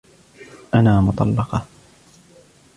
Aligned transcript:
أنا 0.75 1.01
مطلقة. 1.01 1.65